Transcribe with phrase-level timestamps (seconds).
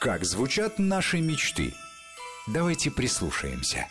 [0.00, 1.74] Как звучат наши мечты?
[2.48, 3.86] Давайте прислушаемся.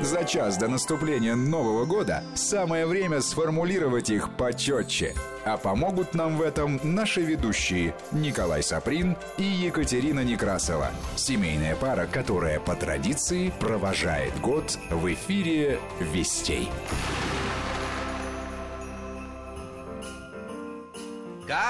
[0.00, 5.16] За час до наступления Нового года самое время сформулировать их почетче.
[5.44, 10.92] А помогут нам в этом наши ведущие Николай Саприн и Екатерина Некрасова.
[11.16, 16.68] Семейная пара, которая по традиции провожает год в эфире «Вестей».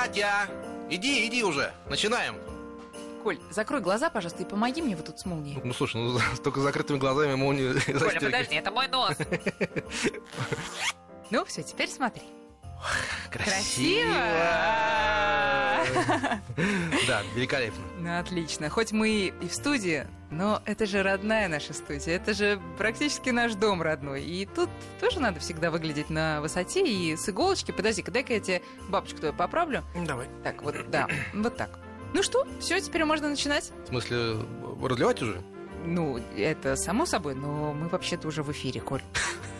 [0.00, 0.48] Катя,
[0.88, 2.34] иди, иди уже, начинаем.
[3.22, 5.60] Коль, закрой глаза, пожалуйста, и помоги мне вот тут с молнией.
[5.62, 8.32] Ну слушай, ну с только закрытыми глазами молнию Коля, застегивать.
[8.32, 9.14] подожди, это мой нос.
[11.30, 12.22] Ну, все, теперь смотри.
[13.30, 14.14] Красиво!
[17.06, 17.82] Да, великолепно.
[17.98, 18.68] Ну, отлично.
[18.68, 22.16] Хоть мы и в студии, но это же родная наша студия.
[22.16, 24.22] Это же практически наш дом родной.
[24.22, 24.68] И тут
[25.00, 27.72] тоже надо всегда выглядеть на высоте и с иголочки.
[27.72, 29.82] Подожди, дай-ка я тебе бабочку твою поправлю.
[30.06, 30.28] Давай.
[30.44, 31.78] Так, вот, да, вот так.
[32.12, 33.72] Ну что, все, теперь можно начинать.
[33.84, 34.36] В смысле,
[34.82, 35.42] разливать уже?
[35.84, 39.02] Ну, это само собой, но мы вообще-то уже в эфире, Коль.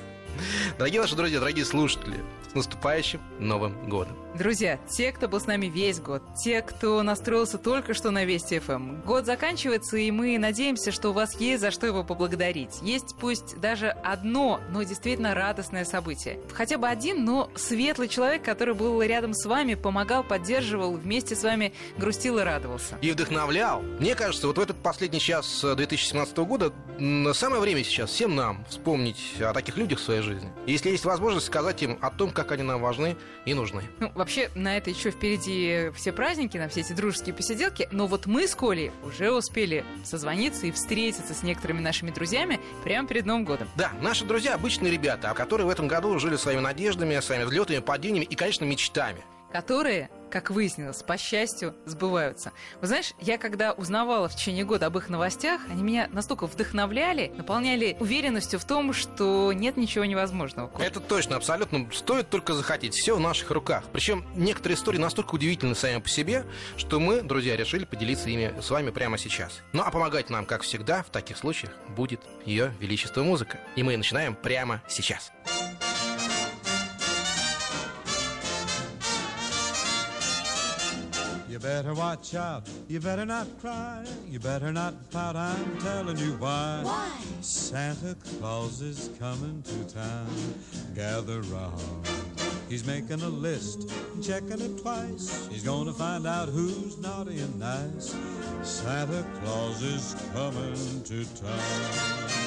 [0.79, 4.17] Дорогие наши друзья, дорогие слушатели, с наступающим Новым годом.
[4.37, 8.61] Друзья, те, кто был с нами весь год, те, кто настроился только что на Вести
[8.61, 12.79] ФМ, год заканчивается, и мы надеемся, что у вас есть за что его поблагодарить.
[12.81, 16.39] Есть пусть даже одно, но действительно радостное событие.
[16.53, 21.43] Хотя бы один, но светлый человек, который был рядом с вами, помогал, поддерживал, вместе с
[21.43, 22.99] вами грустил и радовался.
[23.03, 23.83] И вдохновлял.
[23.83, 28.37] Мне кажется, вот в этот последний час э, 2017 года м, самое время сейчас всем
[28.37, 30.30] нам вспомнить о таких людях в своей жизни.
[30.67, 33.83] И если есть возможность сказать им о том, как они нам важны и нужны.
[33.99, 37.89] Ну, вообще, на это еще впереди все праздники, на все эти дружеские посиделки.
[37.91, 43.09] Но вот мы с Колей уже успели созвониться и встретиться с некоторыми нашими друзьями прямо
[43.09, 43.69] перед Новым годом.
[43.77, 48.25] Да, наши друзья обычные ребята, которые в этом году жили своими надеждами, своими взлетами, падениями
[48.25, 49.23] и, конечно, мечтами.
[49.53, 52.53] которые, как выяснилось, по счастью, сбываются.
[52.81, 57.33] Вы знаешь, я когда узнавала в течение года об их новостях, они меня настолько вдохновляли,
[57.37, 60.71] наполняли уверенностью в том, что нет ничего невозможного.
[60.79, 61.89] Это точно, абсолютно.
[61.93, 62.95] Стоит только захотеть.
[62.95, 63.85] Все в наших руках.
[63.93, 66.45] Причем некоторые истории настолько удивительны сами по себе,
[66.77, 69.61] что мы, друзья, решили поделиться ими с вами прямо сейчас.
[69.73, 73.59] Ну а помогать нам, как всегда, в таких случаях будет ее величество музыка.
[73.77, 75.33] И мы начинаем прямо сейчас.
[81.51, 82.71] You better watch out.
[82.87, 84.07] You better not cry.
[84.29, 85.35] You better not pout.
[85.35, 86.79] I'm telling you why.
[86.85, 87.11] Why?
[87.41, 90.29] Santa Claus is coming to town.
[90.95, 92.09] Gather round.
[92.69, 93.91] He's making a list,
[94.23, 95.49] checking it twice.
[95.51, 98.15] He's gonna find out who's naughty and nice.
[98.63, 102.40] Santa Claus is coming to town.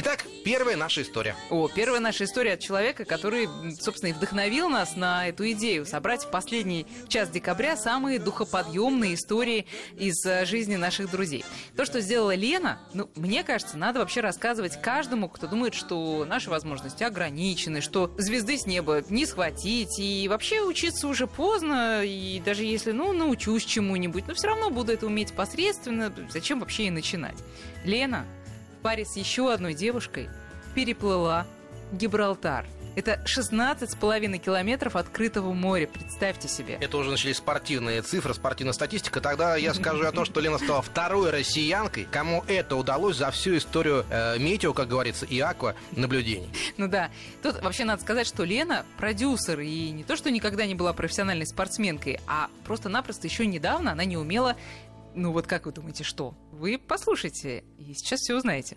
[0.00, 1.34] Итак, первая наша история.
[1.50, 3.48] О, первая наша история от человека, который,
[3.80, 9.66] собственно, и вдохновил нас на эту идею собрать в последний час декабря самые духоподъемные истории
[9.96, 11.44] из э, жизни наших друзей.
[11.76, 16.48] То, что сделала Лена, ну, мне кажется, надо вообще рассказывать каждому, кто думает, что наши
[16.48, 22.62] возможности ограничены, что звезды с неба не схватить, и вообще учиться уже поздно, и даже
[22.62, 27.38] если, ну, научусь чему-нибудь, но все равно буду это уметь посредственно, зачем вообще и начинать?
[27.84, 28.26] Лена
[28.88, 30.30] паре с еще одной девушкой
[30.74, 31.46] переплыла
[31.92, 32.64] Гибралтар.
[32.96, 36.78] Это 16,5 километров открытого моря, представьте себе.
[36.80, 39.20] Это уже начались спортивные цифры, спортивная статистика.
[39.20, 43.58] Тогда я скажу о том, что Лена стала второй россиянкой, кому это удалось за всю
[43.58, 46.48] историю э, метео, как говорится, и аква наблюдений.
[46.78, 47.10] Ну да,
[47.42, 51.46] тут вообще надо сказать, что Лена продюсер, и не то, что никогда не была профессиональной
[51.46, 54.56] спортсменкой, а просто-напросто еще недавно она не умела,
[55.14, 56.34] ну вот как вы думаете, что?
[56.58, 58.76] Вы послушайте, и сейчас все узнаете.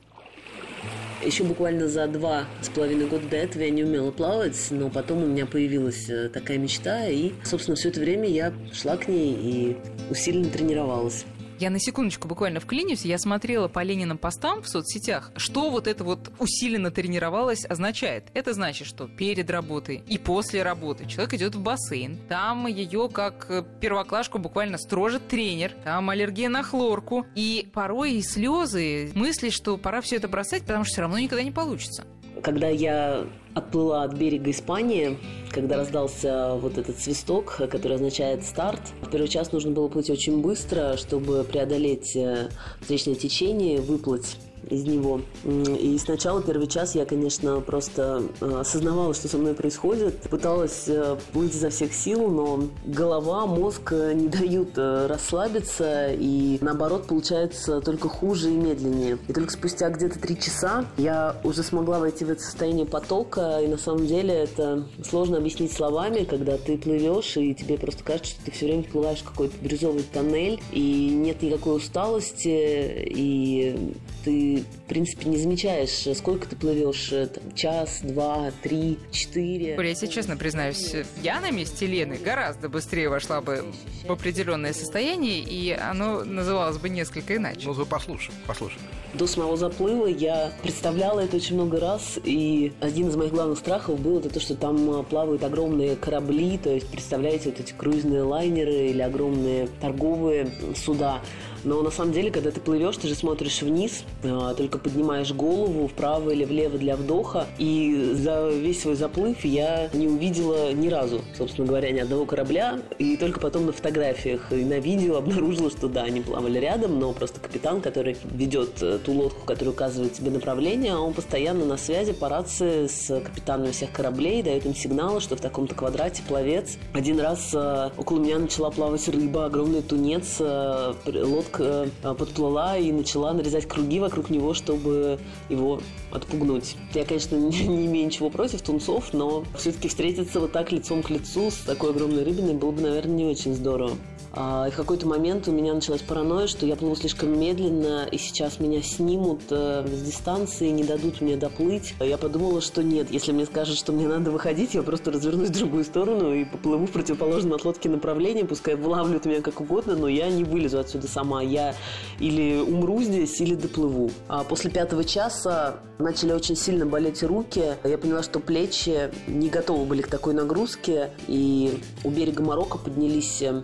[1.26, 5.24] Еще буквально за два с половиной года до этого я не умела плавать, но потом
[5.24, 9.34] у меня появилась э, такая мечта, и, собственно, все это время я шла к ней
[9.34, 9.78] и
[10.12, 11.26] усиленно тренировалась.
[11.62, 13.06] Я на секундочку буквально вклинюсь.
[13.06, 18.32] Я смотрела по Лениным постам в соцсетях, что вот это вот усиленно тренировалась означает.
[18.34, 22.18] Это значит, что перед работой и после работы человек идет в бассейн.
[22.28, 25.74] Там ее как э, первоклашку буквально строжит тренер.
[25.84, 27.28] Там аллергия на хлорку.
[27.36, 31.44] И порой и слезы, мысли, что пора все это бросать, потому что все равно никогда
[31.44, 32.06] не получится.
[32.42, 35.18] Когда я отплыла от берега Испании,
[35.52, 40.42] когда раздался вот этот свисток, который означает старт, в первый час нужно было плыть очень
[40.42, 42.50] быстро, чтобы преодолеть э,
[42.80, 44.38] встречное течение, выплыть
[44.70, 45.22] из него.
[45.46, 51.18] И сначала первый час я, конечно, просто э, осознавала, что со мной происходит, пыталась э,
[51.34, 58.50] плыть изо всех сил, но голова, мозг не дают расслабиться, и наоборот получается только хуже
[58.50, 59.18] и медленнее.
[59.28, 63.68] И только спустя где-то три часа я уже смогла войти в это состояние потока, и
[63.68, 68.46] на самом деле это сложно объяснить словами, когда ты плывешь, и тебе просто кажется, что
[68.46, 74.90] ты все время вплываешь в какой-то бирюзовый тоннель, и нет никакой усталости, и ты, в
[74.90, 79.76] принципе, не замечаешь, сколько ты плывешь, э, там, час, два, три, четыре.
[79.76, 83.66] Я тебе честно признаюсь, я на месте Лены гораздо быстрее вошла бы
[84.08, 87.62] в определенное состояние, и оно называлось бы несколько иначе.
[87.66, 88.82] Ну, вы послушаем, послушаем.
[89.14, 94.00] До самого заплыва я представляла это очень много раз, и один из моих главных страхов
[94.00, 98.24] был это то, что там э, плавают огромные корабли, то есть, представляете, вот эти круизные
[98.24, 101.22] лайнеры или огромные торговые суда.
[101.64, 105.88] Но на самом деле, когда ты плывешь, ты же смотришь вниз, а, только поднимаешь голову
[105.88, 107.48] вправо или влево для вдоха.
[107.58, 112.80] И за весь свой заплыв я не увидела ни разу, собственно говоря, ни одного корабля.
[112.98, 117.14] И только потом на фотографиях и на видео обнаружила, что да, они плавали рядом, но
[117.14, 122.14] просто капитан, который ведет э, ту лодку, которая указывает тебе направление, он постоянно на связи
[122.14, 126.78] по рации с капитанами всех кораблей, дает им сигналы, что в таком-то квадрате пловец.
[126.94, 132.78] Один раз э, около меня начала плавать рыба, огромный тунец, э, лодка лодка э, подплыла
[132.78, 135.20] и начала нарезать круги вокруг него, чтобы
[135.50, 135.82] его
[136.12, 136.76] отпугнуть.
[136.94, 141.10] Я, конечно, не, не имею ничего против тунцов, но все-таки встретиться вот так лицом к
[141.10, 143.92] лицу с такой огромной рыбиной было бы, наверное, не очень здорово.
[144.34, 148.18] А, и в какой-то момент у меня началась паранойя, что я плыву слишком медленно, и
[148.18, 151.96] сейчас меня снимут э, с дистанции, не дадут мне доплыть.
[152.00, 155.54] Я подумала, что нет, если мне скажут, что мне надо выходить, я просто развернусь в
[155.54, 160.08] другую сторону и поплыву в противоположном от лодки направлении, пускай вылавливают меня как угодно, но
[160.08, 161.42] я не вылезу отсюда сама.
[161.42, 161.76] Я
[162.20, 164.12] или умру здесь, или доплыву.
[164.30, 167.76] А после пятого часа начали очень сильно болеть руки.
[167.84, 173.42] Я поняла, что плечи не готовы были к такой нагрузке, и у берега Марокко поднялись
[173.42, 173.64] э,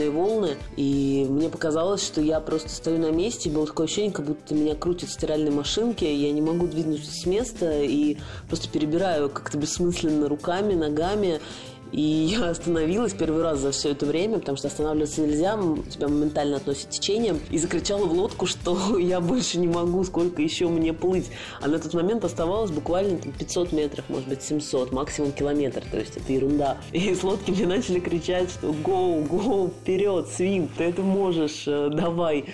[0.00, 4.26] сильные волны, и мне показалось, что я просто стою на месте, было такое ощущение, как
[4.26, 8.16] будто меня крутят в стиральной машинке, я не могу двинуться с места, и
[8.48, 11.40] просто перебираю как-то бессмысленно руками, ногами,
[11.92, 15.58] и я остановилась первый раз за все это время, потому что останавливаться нельзя,
[15.90, 20.68] тебя моментально относят течением, и закричала в лодку, что я больше не могу, сколько еще
[20.68, 21.30] мне плыть.
[21.60, 25.98] А на тот момент оставалось буквально там, 500 метров, может быть 700, максимум километр, то
[25.98, 26.78] есть это ерунда.
[26.92, 31.90] И с лодки мне начали кричать, что «Go, go, вперед, свим, ты это можешь, э,
[31.92, 32.46] давай».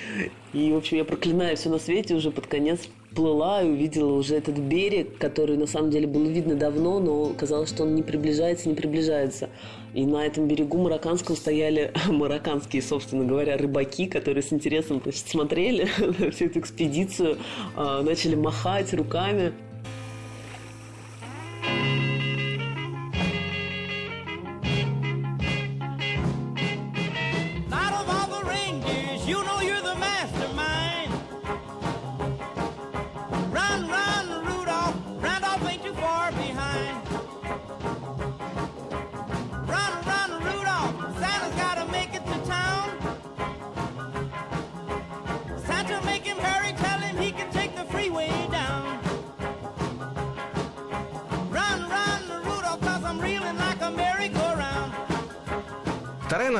[0.52, 2.80] И, в общем, я проклинаю все на свете уже под конец
[3.16, 7.70] плыла и увидела уже этот берег, который на самом деле было видно давно, но казалось,
[7.70, 9.48] что он не приближается, не приближается.
[9.94, 15.88] И на этом берегу марокканском стояли марокканские, собственно говоря, рыбаки, которые с интересом значит, смотрели
[16.18, 17.38] на всю эту экспедицию,
[17.74, 19.52] а, начали махать руками.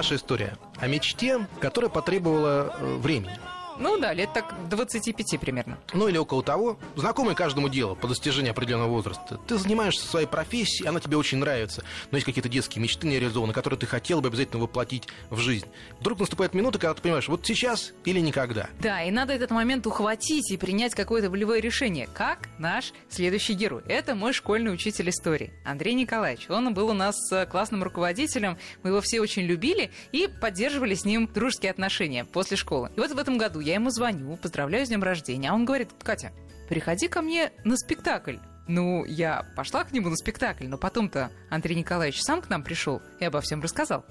[0.07, 3.41] Наша история о мечте, которая потребовала э, времени.
[3.79, 5.79] Ну да, лет так 25 примерно.
[5.93, 6.79] Ну или около того.
[6.97, 9.39] Знакомый каждому делу по достижении определенного возраста.
[9.47, 13.53] Ты занимаешься своей профессией, она тебе очень нравится, но есть какие-то детские мечты не реализованы,
[13.53, 15.67] которые ты хотел бы обязательно воплотить в жизнь.
[16.01, 18.69] Вдруг наступает минута, когда ты понимаешь, вот сейчас или никогда.
[18.81, 23.83] Да, и надо этот момент ухватить и принять какое-то волевое решение, как наш следующий герой.
[23.87, 26.49] Это мой школьный учитель истории, Андрей Николаевич.
[26.49, 31.05] Он был у нас э, классным руководителем, мы его все очень любили и поддерживали с
[31.05, 32.91] ним дружеские отношения после школы.
[32.97, 35.91] И вот в этом году я ему звоню, поздравляю с днем рождения, а он говорит,
[35.99, 36.31] Катя,
[36.69, 38.37] приходи ко мне на спектакль.
[38.69, 43.03] Ну, я пошла к нему на спектакль, но потом-то Андрей Николаевич сам к нам пришел
[43.21, 44.05] и обо всем рассказал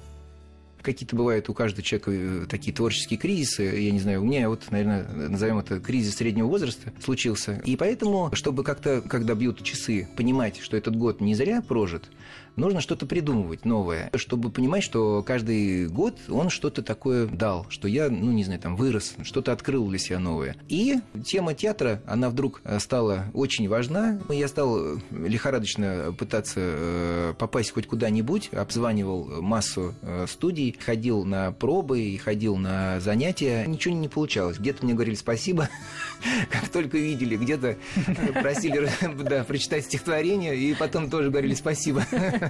[0.86, 3.64] какие-то бывают у каждого человека э, такие творческие кризисы.
[3.64, 7.60] Я не знаю, у меня вот, наверное, назовем это кризис среднего возраста случился.
[7.66, 12.04] И поэтому, чтобы как-то, когда бьют часы, понимать, что этот год не зря прожит,
[12.56, 18.10] нужно что-то придумывать новое, чтобы понимать, что каждый год он что-то такое дал, что я,
[18.10, 20.56] ну, не знаю, там, вырос, что-то открыл для себя новое.
[20.68, 24.20] И тема театра, она вдруг э, стала очень важна.
[24.30, 32.02] Я стал лихорадочно пытаться э, попасть хоть куда-нибудь, обзванивал массу э, студий, ходил на пробы
[32.02, 33.66] и ходил на занятия.
[33.66, 34.58] Ничего не получалось.
[34.58, 35.70] Где-то мне говорили спасибо,
[36.52, 37.78] как только видели, где-то
[38.42, 38.90] просили
[39.44, 42.06] прочитать стихотворение, и потом тоже говорили спасибо.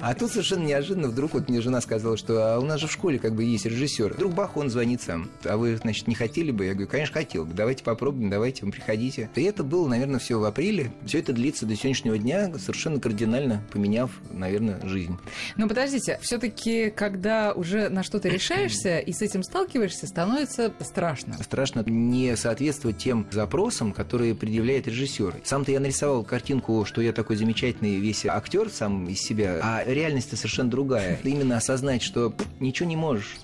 [0.00, 2.92] А тут совершенно неожиданно вдруг вот мне жена сказала, что а у нас же в
[2.92, 4.14] школе как бы есть режиссер.
[4.14, 5.30] Вдруг бах, он звонит сам.
[5.44, 6.64] А вы, значит, не хотели бы?
[6.66, 7.44] Я говорю, конечно, хотел.
[7.44, 9.30] Давайте попробуем, давайте, приходите.
[9.34, 10.92] И это было, наверное, все в апреле.
[11.06, 15.16] Все это длится до сегодняшнего дня, совершенно кардинально поменяв, наверное, жизнь.
[15.56, 21.36] Но подождите, все-таки, когда уже на что-то решаешься и с этим сталкиваешься, становится страшно.
[21.42, 25.36] Страшно не соответствовать тем запросам, которые предъявляет режиссер.
[25.44, 30.36] Сам-то я нарисовал картинку, что я такой замечательный весь актер сам из себя, а реальность-то
[30.36, 31.18] совершенно другая.
[31.22, 33.36] Именно осознать, что ничего не можешь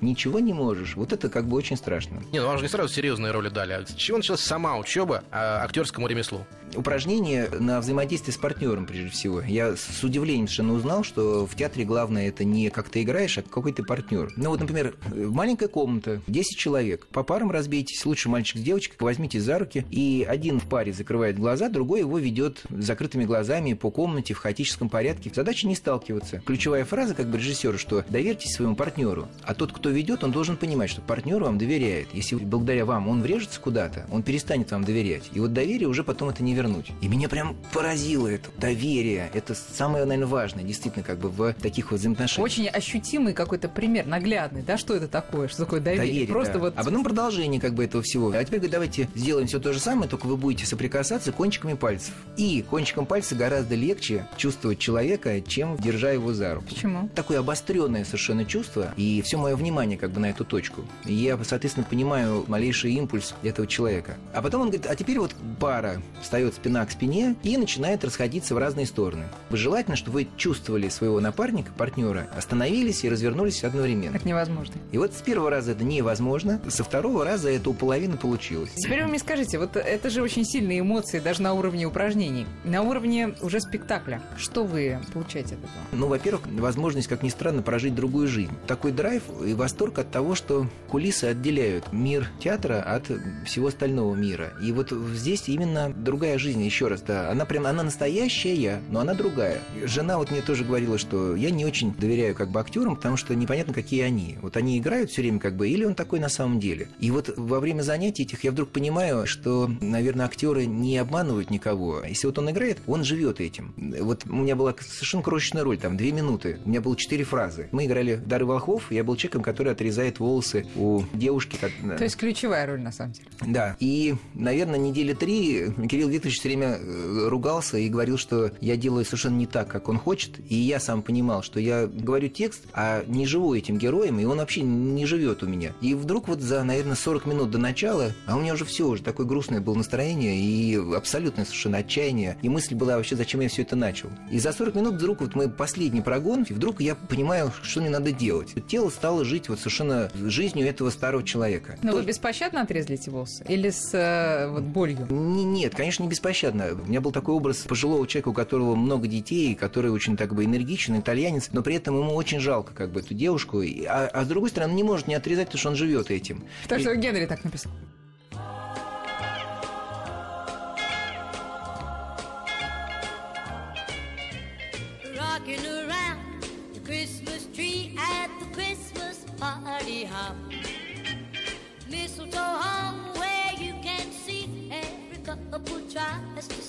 [0.00, 0.96] ничего не можешь.
[0.96, 2.22] Вот это как бы очень страшно.
[2.32, 3.72] Не, ну вам же не сразу серьезные роли дали.
[3.72, 6.46] А с чего началась сама учеба а, актерскому ремеслу?
[6.74, 9.40] упражнение на взаимодействие с партнером, прежде всего.
[9.40, 13.42] Я с удивлением совершенно узнал, что в театре главное это не как ты играешь, а
[13.42, 14.32] какой ты партнер.
[14.36, 17.06] Ну вот, например, маленькая комната, 10 человек.
[17.08, 21.38] По парам разбейтесь, лучше мальчик с девочкой, возьмите за руки, и один в паре закрывает
[21.38, 25.30] глаза, другой его ведет закрытыми глазами по комнате в хаотическом порядке.
[25.34, 26.40] Задача не сталкиваться.
[26.44, 30.56] Ключевая фраза как бы режиссера, что доверьтесь своему партнеру, а тот, кто ведет, он должен
[30.56, 32.08] понимать, что партнер вам доверяет.
[32.12, 35.24] Если благодаря вам он врежется куда-то, он перестанет вам доверять.
[35.32, 36.90] И вот доверие уже потом это не вернуть.
[37.00, 38.50] И меня прям поразило это.
[38.58, 39.30] Доверие.
[39.34, 42.44] Это самое, наверное, важное, действительно, как бы в таких вот взаимоотношениях.
[42.44, 46.06] Очень ощутимый какой-то пример, наглядный, да, что это такое, что такое доверие.
[46.06, 46.58] доверие Просто да.
[46.58, 46.74] вот...
[46.76, 48.30] А потом продолжение как бы этого всего.
[48.30, 52.14] А теперь давайте сделаем все то же самое, только вы будете соприкасаться кончиками пальцев.
[52.36, 56.66] И кончиком пальца гораздо легче чувствовать человека, чем держа его за руку.
[56.68, 57.08] Почему?
[57.14, 60.82] Такое обостренное совершенно чувство, и все мое внимание как бы на эту точку.
[61.04, 64.16] И я, соответственно, понимаю малейший импульс этого человека.
[64.32, 68.54] А потом он говорит, а теперь вот пара встает спина к спине и начинает расходиться
[68.54, 69.24] в разные стороны.
[69.50, 74.16] Желательно, чтобы вы чувствовали своего напарника, партнера, остановились и развернулись одновременно.
[74.16, 74.74] Это невозможно.
[74.92, 78.70] И вот с первого раза это невозможно, со второго раза это у половины получилось.
[78.76, 82.82] Теперь вы мне скажите, вот это же очень сильные эмоции даже на уровне упражнений, на
[82.82, 84.22] уровне уже спектакля.
[84.38, 85.70] Что вы получаете от этого?
[85.92, 88.52] Ну, во-первых, возможность, как ни странно, прожить другую жизнь.
[88.66, 93.10] Такой драйв и восторг от того, что кулисы отделяют мир театра от
[93.44, 94.52] всего остального мира.
[94.62, 99.14] И вот здесь именно другая жизнь, еще раз, да, она прям, она настоящая, но она
[99.14, 99.58] другая.
[99.82, 103.34] Жена вот мне тоже говорила, что я не очень доверяю как бы актерам, потому что
[103.34, 104.38] непонятно, какие они.
[104.40, 106.86] Вот они играют все время как бы, или он такой на самом деле.
[107.00, 112.04] И вот во время занятий этих я вдруг понимаю, что, наверное, актеры не обманывают никого.
[112.04, 113.74] Если вот он играет, он живет этим.
[113.76, 116.60] Вот у меня была совершенно крошечная роль, там, две минуты.
[116.64, 117.68] У меня было четыре фразы.
[117.72, 121.58] Мы играли Дары Волхов, я был человеком, который отрезает волосы у девушки.
[121.60, 121.70] Как...
[121.96, 123.26] То есть ключевая роль, на самом деле.
[123.46, 123.76] Да.
[123.80, 129.04] И, наверное, недели три Кирилл Викторович все время э, ругался и говорил, что я делаю
[129.04, 130.32] совершенно не так, как он хочет.
[130.48, 134.38] И я сам понимал, что я говорю текст, а не живу этим героем, и он
[134.38, 135.72] вообще не живет у меня.
[135.80, 139.02] И вдруг вот за, наверное, 40 минут до начала, а у меня уже все, уже
[139.02, 142.36] такое грустное было настроение и абсолютное совершенно отчаяние.
[142.42, 144.10] И мысль была вообще, зачем я все это начал.
[144.30, 147.90] И за 40 минут вдруг вот мы последний прогон, и вдруг я понимаю, что мне
[147.90, 148.54] надо делать.
[148.66, 151.76] Тело стало жить вот совершенно жизнью этого старого человека.
[151.82, 153.44] Но То- вы беспощадно отрезали эти волосы?
[153.48, 155.06] Или с э, вот, болью?
[155.10, 156.72] Н- Нет, конечно, не беспощадно.
[156.72, 160.44] У меня был такой образ пожилого человека, у которого много детей, который очень так бы
[160.44, 163.62] энергичен, итальянец, но при этом ему очень жалко как бы эту девушку.
[163.88, 166.44] А, а с другой стороны, он не может не отрезать, потому что он живет этим.
[166.68, 167.72] Так И- что Генри так написал.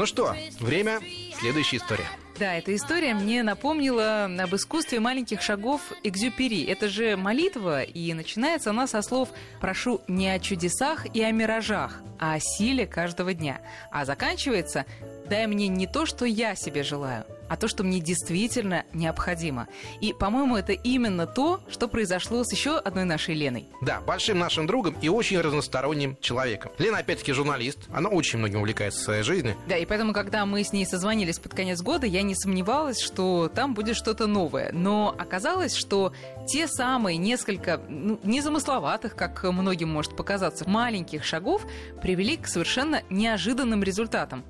[0.00, 0.98] Ну что, время,
[1.38, 2.06] следующая история.
[2.38, 6.64] Да, эта история мне напомнила об искусстве маленьких шагов Экзюпери.
[6.64, 9.28] Это же молитва, и начинается она со слов
[9.60, 13.60] «прошу не о чудесах и о миражах, а о силе каждого дня».
[13.92, 14.86] А заканчивается
[15.28, 19.66] «дай мне не то, что я себе желаю, а то, что мне действительно необходимо.
[20.00, 23.66] И, по-моему, это именно то, что произошло с еще одной нашей Леной.
[23.82, 26.70] Да, большим нашим другом и очень разносторонним человеком.
[26.78, 27.78] Лена, опять-таки, журналист.
[27.92, 29.56] Она очень многим увлекается в своей жизни.
[29.66, 33.50] Да, и поэтому, когда мы с ней созвонились под конец года, я не сомневалась, что
[33.52, 34.70] там будет что-то новое.
[34.72, 36.12] Но оказалось, что
[36.46, 41.66] те самые несколько ну, незамысловатых, как многим может показаться, маленьких шагов
[42.00, 44.44] привели к совершенно неожиданным результатам.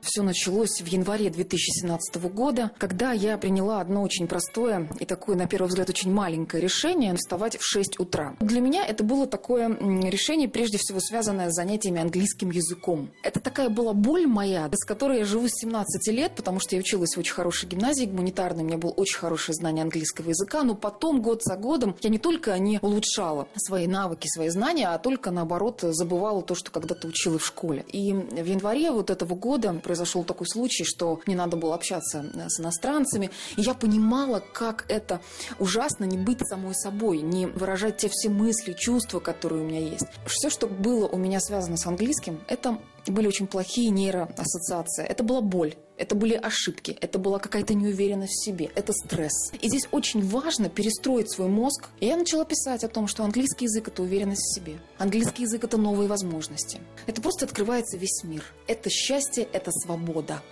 [0.00, 5.46] Все началось в январе 2017 года, когда я приняла одно очень простое и такое, на
[5.46, 8.36] первый взгляд, очень маленькое решение– вставать в 6 утра.
[8.40, 9.68] Для меня это было такое
[10.08, 13.10] решение, прежде всего, связанное с занятиями английским языком.
[13.22, 16.80] Это такая была боль моя, с которой я живу с 17 лет, потому что я
[16.80, 20.74] училась в очень хорошей гимназии гуманитарной, у меня было очень хорошее знание английского языка, но
[20.74, 25.30] потом, год за годом, я не только не улучшала свои навыки, свои знания, а только,
[25.30, 27.84] наоборот, забывала то, что когда-то учила в школе.
[27.88, 32.48] И в январе вот этого года произошел такой случай, что мне надо было общаться э,
[32.48, 35.20] с иностранцами, и я понимала, как это
[35.60, 40.06] ужасно не быть самой собой, не выражать те все мысли, чувства, которые у меня есть.
[40.26, 45.04] Все, что было у меня связано с английским, это были очень плохие нейроассоциации.
[45.04, 49.52] Это была боль, это были ошибки, это была какая-то неуверенность в себе, это стресс.
[49.60, 51.88] И здесь очень важно перестроить свой мозг.
[52.00, 54.78] И я начала писать о том, что английский язык– это уверенность в себе.
[54.98, 56.80] Английский язык– это новые возможности.
[57.06, 58.44] Это просто открывается весь мир.
[58.66, 60.42] Это счастье, это свобода.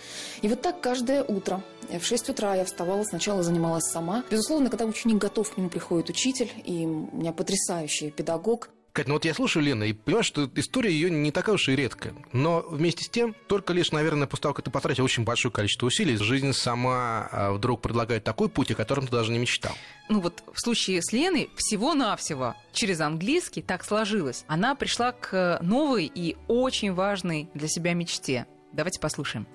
[0.41, 4.23] И вот так каждое утро в 6 утра я вставала, сначала занималась сама.
[4.29, 9.15] Безусловно, когда ученик готов, к нему приходит учитель, и у меня потрясающий педагог, Кать, ну
[9.15, 12.15] вот я слушаю Лену и понимаю, что история ее не такая уж и редкая.
[12.31, 15.87] Но вместе с тем, только лишь, наверное, после того, как ты потратил очень большое количество
[15.87, 19.73] усилий, жизнь сама а, вдруг предлагает такой путь, о котором ты даже не мечтал.
[20.07, 24.45] Ну вот в случае с Леной всего-навсего через английский так сложилось.
[24.47, 28.45] Она пришла к новой и очень важной для себя мечте.
[28.71, 29.45] Давайте послушаем.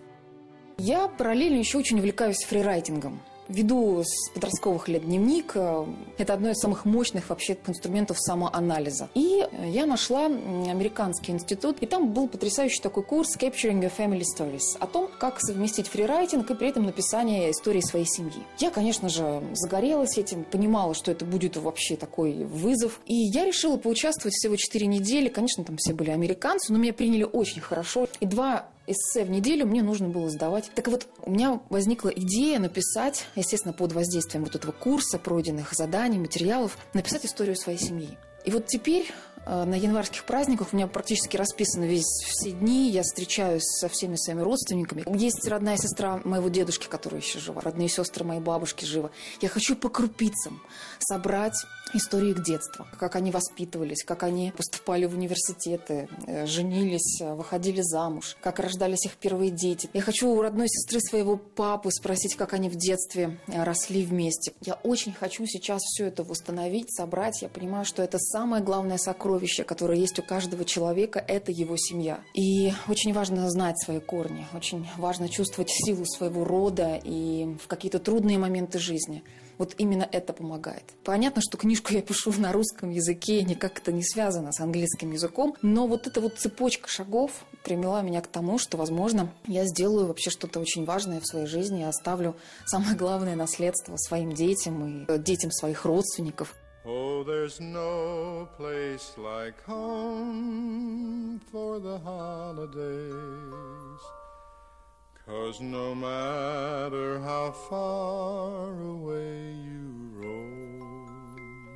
[0.77, 3.23] Я параллельно еще очень увлекаюсь фрирайтингом.
[3.51, 5.57] Веду с подростковых лет дневник.
[6.19, 9.11] Это одно из самых мощных вообще инструментов самоанализа.
[9.15, 14.79] И я нашла американский институт, и там был потрясающий такой курс Capturing Your Family Stories
[14.79, 18.43] о том, как совместить фрирайтинг и при этом написание истории своей семьи.
[18.59, 23.01] Я, конечно же, загорелась этим, понимала, что это будет вообще такой вызов.
[23.07, 25.29] И я решила поучаствовать всего 4 недели.
[25.29, 28.07] Конечно, там все были американцы, но меня приняли очень хорошо.
[28.21, 30.71] И два эссе в неделю мне нужно было сдавать.
[30.75, 36.19] Так вот, у меня возникла идея написать, естественно, под воздействием вот этого курса, пройденных заданий,
[36.19, 38.19] материалов, написать историю своей семьи.
[38.45, 39.13] И вот теперь
[39.51, 42.91] на январских праздниках у меня практически расписаны весь все дни.
[42.91, 45.05] Я встречаюсь со всеми своими родственниками.
[45.19, 47.61] Есть родная сестра моего дедушки, которая еще жива.
[47.61, 49.11] Родные сестры моей бабушки живы.
[49.41, 50.63] Я хочу по крупицам
[51.01, 51.55] собрать
[51.95, 57.81] историю их детства, как они воспитывались, как они поступали в университеты, э, женились, э, выходили
[57.83, 59.89] замуж, как рождались их первые дети.
[59.93, 64.53] Я хочу у родной сестры своего папы спросить, как они в детстве э, росли вместе.
[64.61, 67.43] Я очень хочу сейчас все это восстановить, собрать.
[67.43, 72.21] Я понимаю, что это самое главное сокровище, которое есть у каждого человека, это его семья.
[72.35, 77.99] И очень важно знать свои корни, очень важно чувствовать силу своего рода и в какие-то
[77.99, 79.23] трудные моменты жизни.
[79.61, 80.85] Вот именно это помогает.
[81.05, 85.55] Понятно, что книжку я пишу на русском языке, никак это не связано с английским языком,
[85.61, 90.31] но вот эта вот цепочка шагов привела меня к тому, что, возможно, я сделаю вообще
[90.31, 95.51] что-то очень важное в своей жизни и оставлю самое главное наследство своим детям и детям
[95.51, 96.55] своих родственников.
[96.87, 103.13] Oh, there's no place like home for the holidays.
[105.27, 111.69] Cause no matter how far away you roam,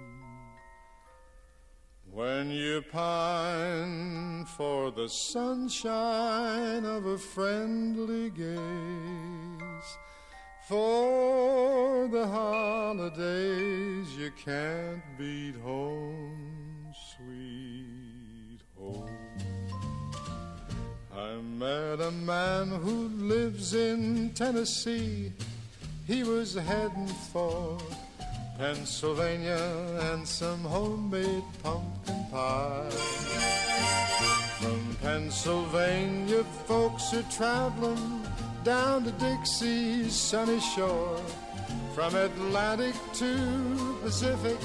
[2.10, 9.43] when you pine for the sunshine of a friendly gaze,
[10.66, 19.10] for the holidays you can't beat home, sweet home.
[21.14, 25.32] I met a man who lives in Tennessee.
[26.06, 27.78] He was heading for
[28.56, 29.60] Pennsylvania
[30.12, 32.90] and some homemade pumpkin pie.
[34.60, 38.24] From Pennsylvania, folks are traveling
[38.64, 41.20] down to Dixie's sunny shore.
[41.94, 44.58] From Atlantic to Pacific,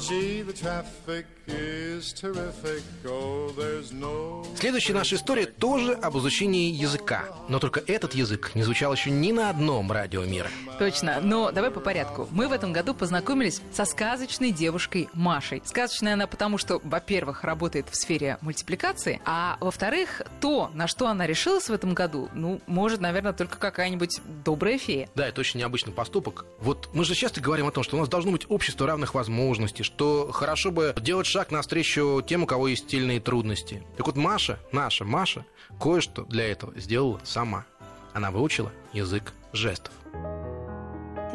[0.00, 2.82] gee, the traffic is terrific.
[3.04, 4.46] Oh, there's no.
[4.56, 7.24] Следующая наша история тоже об изучении языка.
[7.48, 10.48] Но только этот язык не звучал еще ни на одном радио мира.
[10.78, 11.20] Точно.
[11.20, 12.26] Но давай по порядку.
[12.30, 15.62] Мы в этом году познакомились со сказочной девушкой Машей.
[15.64, 21.26] Сказочная она потому, что, во-первых, работает в сфере мультипликации, а во-вторых, то, на что она
[21.26, 25.08] решилась в этом году, ну, может, наверное, только какая-нибудь добрая фея.
[25.14, 26.46] Да, это очень необычный поступок.
[26.62, 29.82] Вот мы же часто говорим о том, что у нас должно быть общество равных возможностей,
[29.82, 33.82] что хорошо бы делать шаг навстречу тем, у кого есть сильные трудности.
[33.96, 35.44] Так вот, Маша, наша Маша,
[35.80, 37.64] кое-что для этого сделала сама.
[38.12, 39.92] Она выучила язык жестов.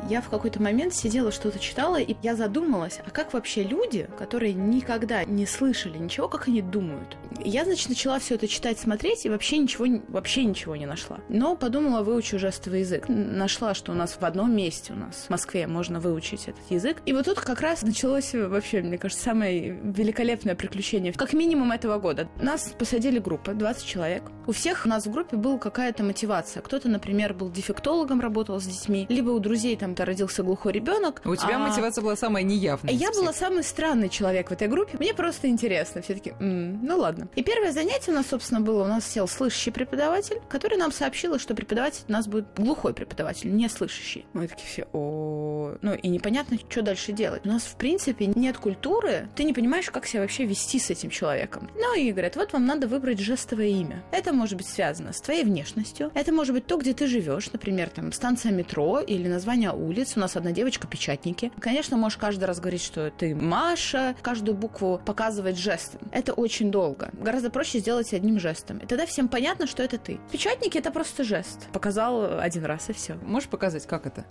[0.09, 4.53] Я в какой-то момент сидела, что-то читала, и я задумалась, а как вообще люди, которые
[4.53, 7.17] никогда не слышали ничего, как они думают?
[7.43, 11.19] Я, значит, начала все это читать, смотреть, и вообще ничего, вообще ничего не нашла.
[11.27, 13.05] Но подумала, выучу жестовый язык.
[13.09, 17.01] Нашла, что у нас в одном месте у нас в Москве можно выучить этот язык.
[17.05, 21.99] И вот тут как раз началось вообще, мне кажется, самое великолепное приключение, как минимум этого
[21.99, 22.29] года.
[22.41, 24.23] Нас посадили группы, 20 человек.
[24.45, 26.61] У всех у нас в группе была какая-то мотивация.
[26.61, 31.21] Кто-то, например, был дефектологом, работал с детьми, либо у друзей там то родился глухой ребенок.
[31.25, 32.93] У тебя а мотивация была самая неявная.
[32.93, 34.97] Я была самый странный человек в этой группе.
[34.97, 36.01] Мне просто интересно.
[36.01, 37.27] Все таки ну ладно.
[37.35, 38.83] И первое занятие у нас, собственно, было.
[38.83, 43.53] У нас сел слышащий преподаватель, который нам сообщил, что преподаватель у нас будет глухой преподаватель,
[43.53, 44.25] не слышащий.
[44.33, 47.45] Мы такие все, о, ну и непонятно, что дальше делать.
[47.45, 49.27] У нас, в принципе, нет культуры.
[49.35, 51.69] Ты не понимаешь, как себя вообще вести с этим человеком.
[51.75, 54.03] Ну и говорят, вот вам надо выбрать жестовое имя.
[54.11, 56.11] Это может быть связано с твоей внешностью.
[56.13, 60.13] Это может быть то, где ты живешь, например, там станция метро или название улиц.
[60.15, 61.51] У нас одна девочка печатники.
[61.59, 66.01] Конечно, можешь каждый раз говорить, что ты Маша, каждую букву показывать жестом.
[66.11, 67.09] Это очень долго.
[67.13, 68.77] Гораздо проще сделать одним жестом.
[68.77, 70.19] И тогда всем понятно, что это ты.
[70.31, 71.67] Печатники это просто жест.
[71.71, 73.15] Показал один раз и все.
[73.23, 74.25] Можешь показать, как это?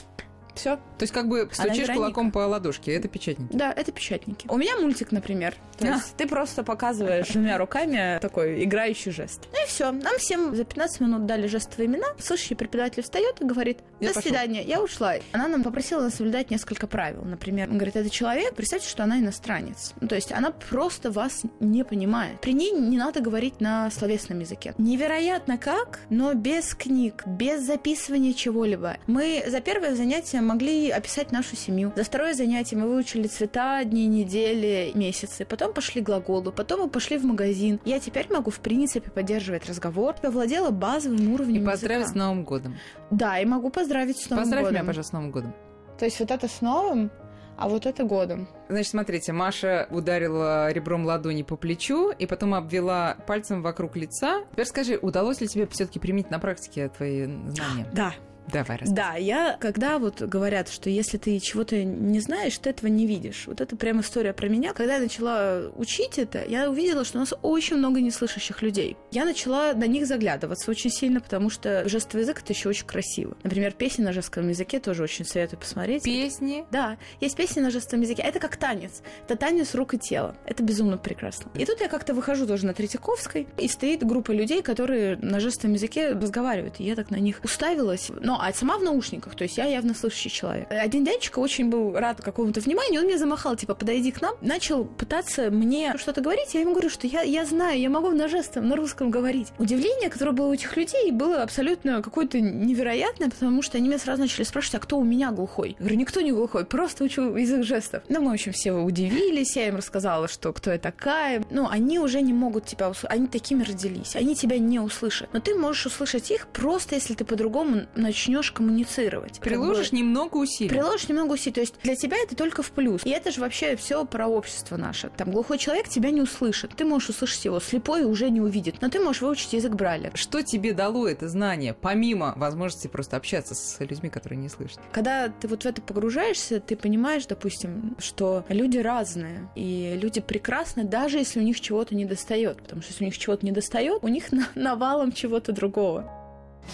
[0.57, 0.77] Все.
[0.77, 1.95] То есть как бы стучишь Вероника.
[1.95, 3.55] кулаком по ладошке, это печатники.
[3.55, 4.47] Да, это печатники.
[4.49, 5.55] У меня мультик, например.
[5.79, 9.49] То есть ты просто показываешь двумя руками такой играющий жест.
[9.53, 9.93] Ну и все.
[9.93, 12.07] Нам всем за 15 минут дали жестовые имена.
[12.19, 15.15] Слышащий преподаватель встает и говорит, до свидания, я ушла.
[15.33, 17.23] Она нам попросила нас соблюдать несколько правил.
[17.23, 19.93] Например, он говорит, это человек, представьте, что она иностранец.
[20.01, 22.41] Ну, то есть она просто вас не понимает.
[22.41, 24.75] При ней не надо говорить на словесном языке.
[24.79, 28.97] Невероятно как, но без книг, без записывания чего-либо.
[29.07, 31.93] Мы за первое занятие могли описать нашу семью.
[31.97, 35.45] За второе занятие мы выучили цвета, дни, недели, месяцы.
[35.45, 37.81] Потом пошли глаголы, потом мы пошли в магазин.
[37.85, 40.15] Я теперь могу, в принципе, поддерживать разговор.
[40.23, 42.13] Я владела базовым уровнем И поздравить языка.
[42.13, 42.77] с Новым годом.
[43.11, 44.75] Да, и могу поздравить с Новым Поздравь годом.
[44.75, 45.55] меня, пожалуйста, с Новым годом.
[45.99, 47.11] То есть вот это с новым,
[47.57, 48.49] а вот это годом.
[48.69, 54.45] Значит, смотрите, Маша ударила ребром ладони по плечу и потом обвела пальцем вокруг лица.
[54.53, 57.87] Теперь скажи, удалось ли тебе все-таки применить на практике твои знания?
[57.95, 58.13] Да,
[58.53, 58.77] Давай.
[58.87, 63.45] Да, я, когда вот говорят, что если ты чего-то не знаешь, ты этого не видишь.
[63.47, 64.73] Вот это прям история про меня.
[64.73, 68.97] Когда я начала учить это, я увидела, что у нас очень много неслышащих людей.
[69.11, 73.37] Я начала на них заглядываться очень сильно, потому что жестовый язык это еще очень красиво.
[73.43, 76.05] Например, песни на жестовом языке тоже очень советую посмотреть.
[76.05, 76.65] Песни.
[76.71, 78.23] Да, есть песни на жестовом языке.
[78.23, 79.03] Это как танец.
[79.25, 80.37] Это танец рук и тела.
[80.45, 81.51] Это безумно прекрасно.
[81.55, 85.75] И тут я как-то выхожу тоже на Третьяковской, и стоит группа людей, которые на жестовом
[85.75, 86.81] языке разговаривают.
[86.81, 88.11] И я так на них уставилась.
[88.41, 90.67] А сама в наушниках, то есть я явно слышащий человек.
[90.71, 94.35] Один дядечка очень был рад какому-то вниманию, он мне замахал, типа, подойди к нам.
[94.41, 96.55] Начал пытаться мне что-то говорить.
[96.55, 99.49] Я ему говорю, что я, я знаю, я могу на жестом, на русском говорить.
[99.59, 104.23] Удивление, которое было у этих людей, было абсолютно какое-то невероятное, потому что они меня сразу
[104.23, 105.71] начали спрашивать, а кто у меня глухой?
[105.71, 108.03] Я говорю, никто не глухой, просто учу язык жестов.
[108.09, 111.45] Ну, мы, в общем, все удивились, я им рассказала, что кто я такая.
[111.51, 115.29] Ну, они уже не могут тебя услышать, они такими родились, они тебя не услышат.
[115.33, 119.41] Но ты можешь услышать их просто, если ты по-другому начнешь коммуницировать.
[119.41, 120.69] Приложишь Как бы- немного усилий.
[120.71, 121.53] Приложишь немного усилий.
[121.55, 123.05] То есть для тебя это только в плюс.
[123.05, 125.11] И это же вообще все про общество наше.
[125.17, 126.73] Там глухой человек тебя не услышит.
[126.77, 128.77] Ты можешь услышать его, слепой уже не увидит.
[128.81, 130.11] Но ты можешь выучить язык Брайля.
[130.15, 134.79] Что тебе дало это знание, помимо возможности просто общаться с людьми, которые не слышат?
[134.93, 140.85] Когда ты вот в это погружаешься, ты понимаешь, допустим, что люди разные, и люди прекрасны,
[140.85, 142.59] даже если у них чего-то не достает.
[142.63, 146.11] Потому что если у них чего-то не достает, у них на- навалом чего-то другого.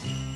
[0.04, 0.31] Oh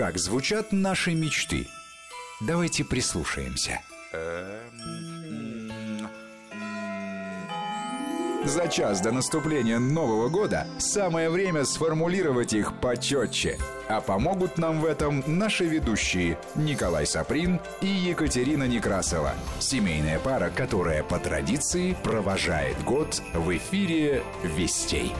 [0.00, 1.68] Как звучат наши мечты?
[2.40, 3.82] Давайте прислушаемся.
[8.46, 13.58] За час до наступления Нового года самое время сформулировать их почетче.
[13.90, 19.34] А помогут нам в этом наши ведущие Николай Саприн и Екатерина Некрасова.
[19.58, 25.12] Семейная пара, которая по традиции провожает год в эфире «Вестей».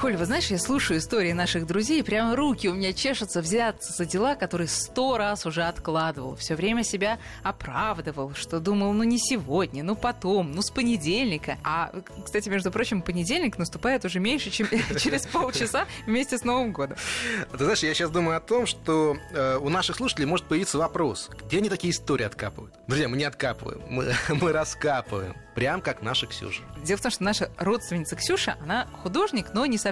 [0.00, 4.04] Коль, вы знаешь, я слушаю истории наших друзей, прямо руки у меня чешутся взяться за
[4.04, 6.36] дела, которые сто раз уже откладывал.
[6.36, 11.58] Все время себя оправдывал, что думал, ну не сегодня, ну потом, ну с понедельника.
[11.64, 11.90] А,
[12.24, 14.68] кстати, между прочим, понедельник наступает уже меньше, чем
[15.00, 16.96] через полчаса вместе с Новым годом.
[17.50, 21.28] Ты знаешь, я сейчас думаю о том, что э, у наших слушателей может появиться вопрос,
[21.44, 22.72] где они такие истории откапывают?
[22.86, 25.34] Друзья, мы не откапываем, мы, мы раскапываем.
[25.56, 26.62] Прям как наша Ксюша.
[26.84, 29.87] Дело в том, что наша родственница Ксюша, она художник, но не совсем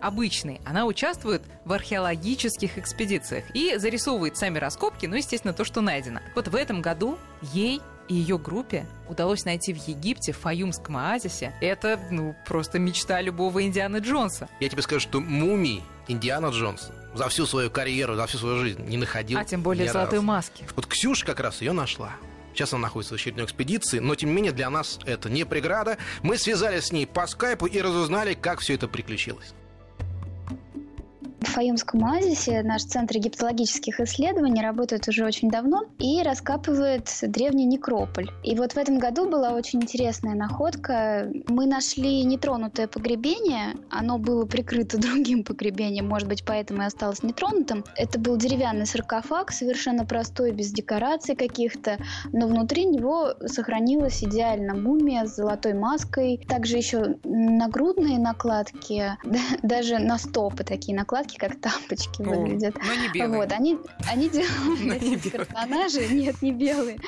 [0.00, 0.60] обычный.
[0.64, 6.20] Она участвует в археологических экспедициях и зарисовывает сами раскопки, ну, естественно, то, что найдено.
[6.34, 11.54] Вот в этом году ей и ее группе удалось найти в Египте, в Фаюмском оазисе.
[11.60, 14.48] Это, ну, просто мечта любого Индианы Джонса.
[14.60, 18.82] Я тебе скажу, что мумий Индиана Джонс за всю свою карьеру, за всю свою жизнь
[18.84, 19.38] не находил.
[19.38, 20.26] А тем более золотой разу.
[20.26, 20.64] маске.
[20.76, 22.12] Вот Ксюша как раз ее нашла.
[22.56, 25.98] Сейчас она находится в очередной экспедиции, но тем не менее для нас это не преграда.
[26.22, 29.52] Мы связались с ней по скайпу и разузнали, как все это приключилось.
[31.46, 38.28] В Фаюмском оазисе наш центр египтологических исследований работает уже очень давно и раскапывает древний некрополь.
[38.42, 41.30] И вот в этом году была очень интересная находка.
[41.48, 43.76] Мы нашли нетронутое погребение.
[43.90, 47.84] Оно было прикрыто другим погребением, может быть, поэтому и осталось нетронутым.
[47.94, 51.98] Это был деревянный саркофаг, совершенно простой, без декораций каких-то,
[52.32, 56.44] но внутри него сохранилась идеально мумия с золотой маской.
[56.48, 59.16] Также еще нагрудные накладки,
[59.62, 62.76] даже на стопы такие накладки, как тапочки О, выглядят.
[62.76, 63.40] но не белые.
[63.40, 63.78] Вот, они,
[64.10, 66.98] они не таких персонажей, нет, не белые.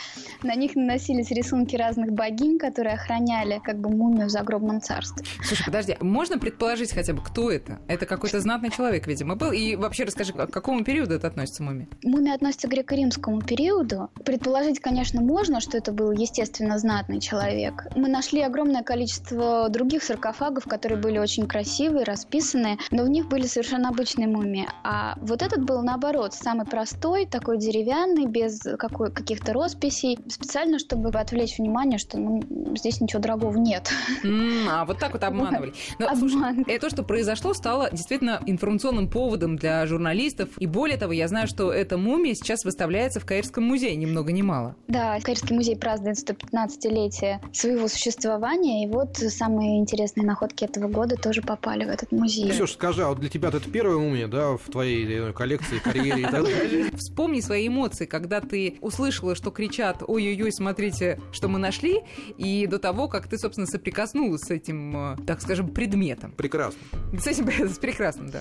[0.43, 5.27] На них наносились рисунки разных богинь, которые охраняли как бы мумию в загробном царстве.
[5.43, 7.79] Слушай, подожди, можно предположить хотя бы, кто это?
[7.89, 9.53] Это какой-то знатный человек, видимо, был.
[9.53, 11.89] И вообще расскажи, к какому периоду это относится мумия?
[12.03, 14.11] Мумия относится к греко-римскому периоду.
[14.25, 17.87] Предположить, конечно, можно, что это был, естественно, знатный человек.
[17.97, 23.47] Мы нашли огромное количество других саркофагов, которые были очень красивые, расписанные, но в них были
[23.47, 24.67] совершенно обычные мумии.
[24.85, 31.09] А вот этот был, наоборот, самый простой, такой деревянный, без какой- каких-то росписей, специально, чтобы
[31.11, 32.43] отвлечь внимание, что ну,
[32.77, 33.91] здесь ничего дорогого нет.
[34.25, 35.73] М, А, вот так вот обманывали.
[35.99, 40.49] Но, слушай, это то, что произошло, стало действительно информационным поводом для журналистов.
[40.59, 44.33] И более того, я знаю, что эта мумия сейчас выставляется в Каирском музее, ни много
[44.33, 44.75] ни мало.
[44.89, 51.43] Да, Каирский музей празднует 115-летие своего существования, и вот самые интересные находки этого года тоже
[51.43, 52.51] попали в этот музей.
[52.51, 56.23] Ксюша, скажи, а вот для тебя это первая мумия, да, в твоей э, коллекции, карьере
[56.23, 56.91] и так далее?
[56.97, 62.01] Вспомни свои эмоции, когда ты услышала, что кричат «Ой-ой-ой, смотрите, что мы нашли»,
[62.37, 66.33] и до того, как ты, собственно, соприкоснулась с этим, э, так скажем, предметом.
[66.33, 66.81] Прекрасно.
[67.19, 68.41] С этим с прекрасным, да.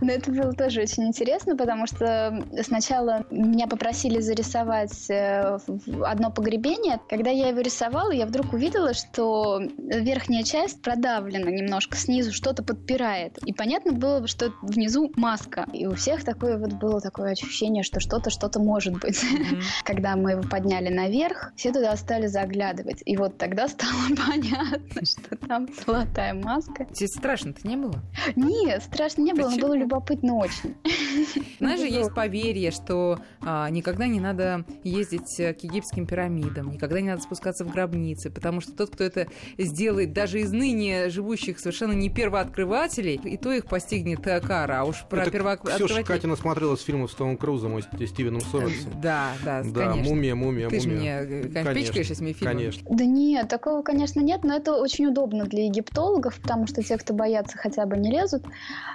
[0.00, 5.58] Но это было тоже очень интересно, потому что сначала меня попросили зарисовать э,
[6.04, 7.00] одно погребение.
[7.08, 13.38] Когда я его рисовала, я вдруг увидела, что верхняя часть продавлена немножко снизу, что-то подпирает.
[13.44, 15.66] И понятно было, что внизу маска.
[15.72, 19.22] И у всех такое вот было такое ощущение, что что-то, что-то может быть.
[19.84, 23.02] Когда мы его подняли наверх, все туда стали заглядывать.
[23.04, 23.92] И вот тогда стало
[24.26, 26.86] понятно, что там золотая маска.
[26.92, 28.00] Тебе страшно-то не было?
[28.36, 30.76] Нет, страшно не было, но было любопытно очень.
[31.58, 37.00] Знаешь же, есть поверье, что а, никогда не надо ездить э, к египетским пирамидам, никогда
[37.00, 41.58] не надо спускаться в гробницы, потому что тот, кто это сделает, даже из ныне живущих
[41.58, 44.77] совершенно не первооткрывателей, и то их постигнет э, кара.
[44.78, 46.04] А уж про Это Ксюша первооткрывателей...
[46.04, 48.92] Катя насмотрелась фильмов с Томом Крузом и Стивеном Сомерсом.
[49.00, 50.14] Да, да, Да, конечно.
[50.14, 51.22] мумия, мумия, Ты же мумия.
[51.22, 52.56] мне, э, конечно, пичкаешь этими фильмами.
[52.58, 52.82] Конечно.
[52.90, 57.14] Да нет, такого, конечно, нет, но это очень удобно для египтологов, потому что те, кто
[57.14, 58.44] боятся, хотя бы не лезут.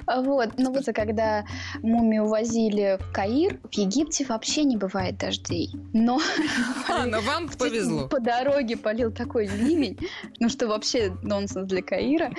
[0.06, 0.52] А Вот.
[0.58, 1.44] Но вот когда
[1.82, 5.72] мумию увозили в Каир, в Египте вообще не бывает дождей.
[5.94, 6.20] Но
[6.90, 8.08] А, но вам повезло.
[8.08, 9.98] по дороге полил такой ливень,
[10.40, 12.32] ну что вообще нонсенс для Каира.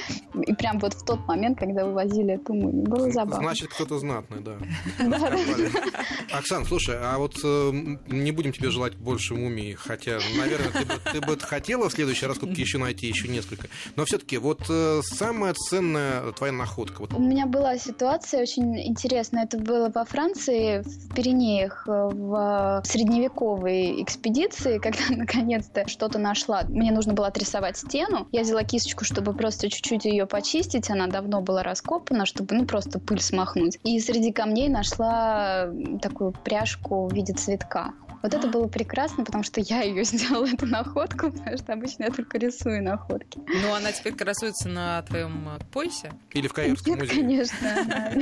[0.47, 3.34] И прям вот в тот момент, когда вывозили эту мумию, было забавно.
[3.39, 4.59] Значит, кто-то знатный, да.
[6.37, 7.71] Оксан, слушай, а вот э,
[8.09, 10.73] не будем тебе желать больше мумий, хотя, наверное,
[11.13, 13.69] ты бы, хотела в следующий раз раскопке еще найти еще несколько.
[13.97, 17.03] Но все-таки вот э, самая ценная твоя находка.
[17.15, 19.45] У меня была ситуация очень интересная.
[19.45, 26.63] Это Это было во Франции, в Пиренеях, э, в средневековой экспедиции, когда наконец-то что-то нашла.
[26.69, 28.27] Мне нужно было отрисовать стену.
[28.33, 30.91] Я взяла кисточку, чтобы просто чуть-чуть ее почистить.
[30.91, 33.79] Она давно была раскопана, чтобы ну просто пыль смахнуть.
[33.85, 35.69] И среди камней нашла
[36.01, 37.93] такую пряжку в виде цветка.
[38.25, 42.11] Вот это было прекрасно, потому что я ее сделала, эту находку, потому что обычно я
[42.11, 43.39] только рисую находки.
[43.47, 46.11] Ну, она теперь красуется на твоем э, поясе?
[46.33, 47.21] Или в Каирском Нет, музее?
[47.21, 47.59] конечно.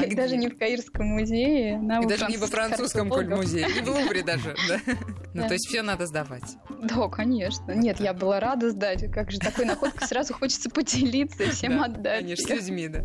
[0.00, 1.80] А И Даже не в Каирском музее.
[2.02, 4.80] И даже не во французском музее, не в Лувре даже, да?
[5.34, 6.56] Ну, то есть все надо сдавать.
[6.82, 7.70] Да, конечно.
[7.72, 9.08] Нет, я была рада сдать.
[9.12, 12.20] Как же такой находкой сразу хочется поделиться и всем Да, отдать.
[12.22, 13.04] Конечно, с людьми, да.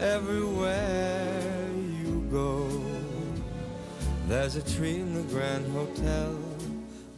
[0.00, 1.70] everywhere
[2.02, 2.66] you go.
[4.28, 6.34] There's a tree in the Grand Hotel,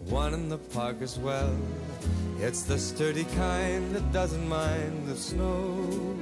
[0.08, 1.54] one in the park as well.
[2.40, 6.18] It's the sturdy kind that doesn't mind the snow.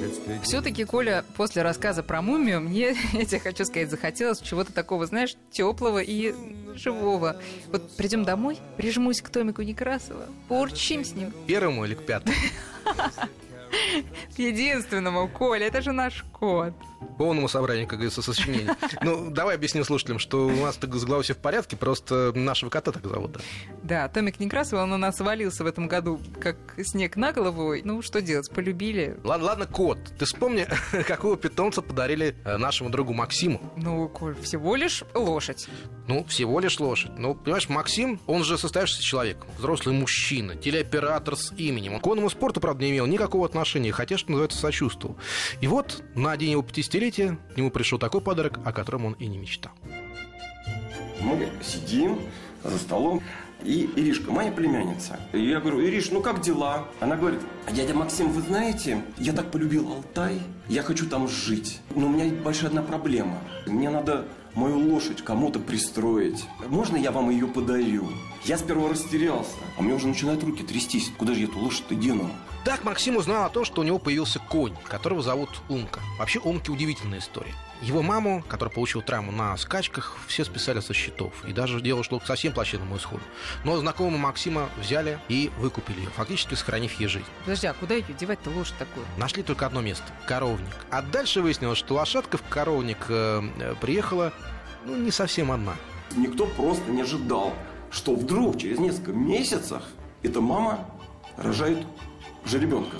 [0.00, 0.42] It's big.
[0.42, 5.36] Все-таки, Коля, после рассказа про мумию, мне, я тебе хочу сказать, захотелось чего-то такого, знаешь,
[5.50, 6.34] теплого и
[6.74, 7.36] живого.
[7.70, 11.32] Вот придем домой, прижмусь к Томику Некрасова, поурчим с ним.
[11.46, 12.34] Первому или к пятому?
[14.36, 16.74] Единственному, Коля, это же наш кот.
[17.18, 18.68] Полному собранию, как говорится, сочинений.
[19.02, 22.70] Ну, давай объясним слушателям, что у нас так с головой все в порядке, просто нашего
[22.70, 23.40] кота так зовут, да.
[23.82, 27.74] Да, Томик Некрасов, он у нас свалился в этом году, как снег на голову.
[27.84, 29.18] Ну, что делать, полюбили.
[29.24, 30.66] Ладно, ладно, кот, ты вспомни,
[31.06, 33.60] какого питомца подарили э, нашему другу Максиму.
[33.76, 35.68] Ну, Коль, всего лишь лошадь.
[36.06, 37.12] Ну, всего лишь лошадь.
[37.18, 41.94] Ну, понимаешь, Максим, он же состоявшийся человек, взрослый мужчина, телеоператор с именем.
[41.94, 45.16] Он к конному спорту, правда, не имел никакого отношения, хотя, что называется, сочувствовал.
[45.60, 49.26] И вот на день его 50-летия к нему пришел такой подарок, о котором он и
[49.26, 49.72] не мечтал.
[51.20, 52.20] Мы сидим
[52.64, 53.22] за столом,
[53.64, 55.20] и Иришка, моя племянница.
[55.32, 56.88] Я говорю, Ириш, ну как дела?
[57.00, 57.40] Она говорит,
[57.70, 61.80] дядя Максим, вы знаете, я так полюбил Алтай, я хочу там жить.
[61.94, 63.38] Но у меня большая одна проблема.
[63.66, 66.44] Мне надо мою лошадь кому-то пристроить.
[66.68, 68.08] Можно я вам ее подарю?
[68.44, 71.12] Я сперва растерялся, а мне уже начинают руки трястись.
[71.16, 72.30] Куда же я эту лошадь-то дену?
[72.64, 75.98] Так Максим узнал о том, что у него появился конь, которого зовут Умка.
[76.16, 77.54] Вообще, Умки удивительная история.
[77.80, 81.44] Его маму, которая получила травму на скачках, все списали со счетов.
[81.44, 83.22] И даже дело шло к совсем плачевному исходу.
[83.64, 87.26] Но знакомого Максима взяли и выкупили ее, фактически сохранив ей жизнь.
[87.44, 89.04] Подожди, а куда ее девать-то лошадь такую?
[89.16, 90.76] Нашли только одно место– коровник.
[90.90, 94.32] А дальше выяснилось, что лошадка в коровник э, э, приехала,
[94.84, 95.74] ну, не совсем одна.
[96.14, 97.54] Никто просто не ожидал,
[97.90, 99.82] что вдруг через несколько месяцев
[100.22, 100.88] эта мама
[101.36, 101.84] рожает
[102.44, 102.96] жеребенка.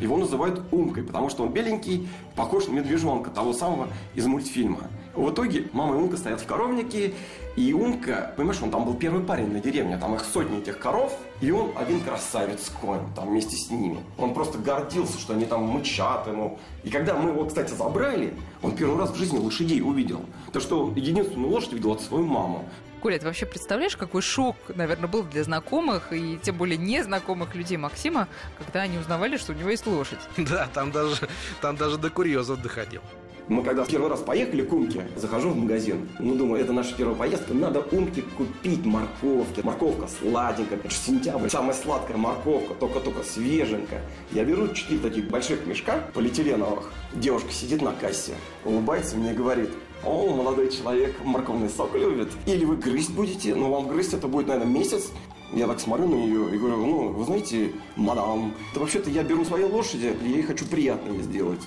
[0.00, 4.90] Его называют Умкой, потому что он беленький, похож на медвежонка, того самого из мультфильма.
[5.14, 7.14] В итоге мама и Умка стоят в коровнике,
[7.54, 11.16] и Умка, понимаешь, он там был первый парень на деревне, там их сотни этих коров,
[11.40, 14.00] и он один красавец конь там вместе с ними.
[14.18, 16.58] Он просто гордился, что они там мычат ему.
[16.82, 20.22] И когда мы его, кстати, забрали, он первый раз в жизни лошадей увидел.
[20.52, 22.64] То, что единственную лошадь видел от свою маму.
[23.04, 27.76] Коля, ты вообще представляешь, какой шок, наверное, был для знакомых и тем более незнакомых людей
[27.76, 30.20] Максима, когда они узнавали, что у него есть лошадь?
[30.38, 31.28] Да, там даже,
[31.60, 33.02] там даже до курьезов доходил.
[33.46, 37.14] Мы когда первый раз поехали к Умке, захожу в магазин, ну, думаю, это наша первая
[37.14, 39.60] поездка, надо Умке купить морковки.
[39.60, 44.00] Морковка сладенькая, это же сентябрь, самая сладкая морковка, только-только свеженькая.
[44.32, 46.90] Я беру четыре таких больших мешка полиэтиленовых.
[47.12, 48.32] Девушка сидит на кассе,
[48.64, 49.68] улыбается мне и говорит,
[50.06, 52.30] о, молодой человек морковный сок любит.
[52.46, 55.10] Или вы грызть будете, но вам грызть это будет, наверное, месяц.
[55.52, 59.44] Я так смотрю на нее и говорю, ну, вы знаете, мадам, да вообще-то я беру
[59.44, 61.60] свои лошади, и я ей хочу приятное сделать.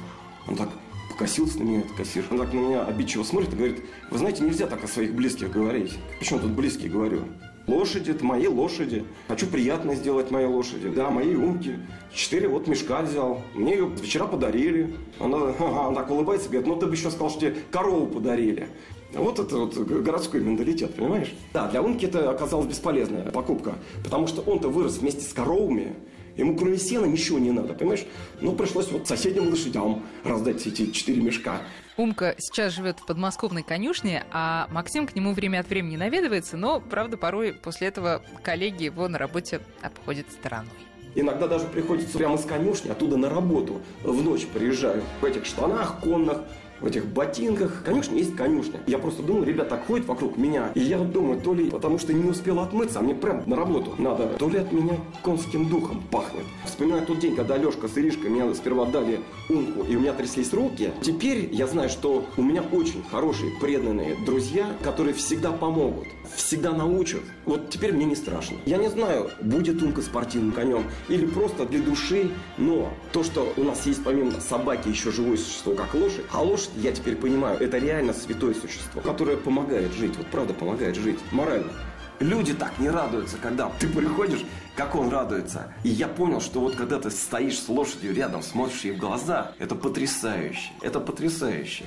[0.47, 0.69] Он так
[1.09, 2.25] покосился на меня, этот кассир.
[2.29, 5.51] Он так на меня обидчиво смотрит и говорит, вы знаете, нельзя так о своих близких
[5.51, 5.97] говорить.
[6.19, 7.21] Почему тут близкие говорю?
[7.67, 9.03] Лошади– это мои лошади.
[9.27, 10.87] Хочу приятно сделать моей лошади.
[10.87, 11.77] Да, мои умки.
[12.13, 13.41] Четыре вот мешка взял.
[13.53, 14.95] Мне ее вчера подарили.
[15.19, 18.69] Она, ага, она так улыбается, говорит, ну ты бы еще сказал, что тебе корову подарили.
[19.13, 21.33] Вот это вот городской менталитет, понимаешь?
[21.53, 25.95] Да, для Умки это оказалась бесполезная покупка, потому что он-то вырос вместе с коровами,
[26.37, 28.05] Ему кроме сена ничего не надо, понимаешь?
[28.41, 31.61] Ну, пришлось вот соседним лошадям раздать эти четыре мешка.
[31.97, 36.79] Умка сейчас живет в подмосковной конюшне, а Максим к нему время от времени наведывается, но,
[36.79, 40.69] правда, порой после этого коллеги его на работе обходят стороной.
[41.15, 45.01] Иногда даже приходится прямо с конюшни, оттуда на работу в ночь приезжаю.
[45.19, 46.41] В этих штанах конных,
[46.81, 47.83] в этих ботинках.
[47.83, 48.79] Конюшня есть конюшня.
[48.87, 50.71] Я просто думаю, ребят так ходят вокруг меня.
[50.75, 53.95] И я думаю, то ли потому что не успел отмыться, а мне прям на работу
[53.97, 56.43] надо, то ли от меня конским духом пахнет.
[56.65, 59.19] Вспоминаю тот день, когда Лешка с Иришкой меня сперва дали
[59.49, 60.91] умку, и у меня тряслись руки.
[61.01, 67.21] Теперь я знаю, что у меня очень хорошие, преданные друзья, которые всегда помогут, всегда научат.
[67.45, 68.57] Вот теперь мне не страшно.
[68.65, 73.63] Я не знаю, будет умка спортивным конем или просто для души, но то, что у
[73.63, 77.77] нас есть помимо собаки еще живое существо, как лошадь, а лошадь, я теперь понимаю, это
[77.77, 81.71] реально святое существо, которое помогает жить, вот правда помогает жить, морально.
[82.19, 84.43] Люди так не радуются, когда ты приходишь,
[84.75, 85.73] как он радуется.
[85.83, 89.51] И я понял, что вот когда ты стоишь с лошадью рядом, смотришь ей в глаза,
[89.59, 90.71] это потрясающе.
[90.81, 91.85] Это потрясающе.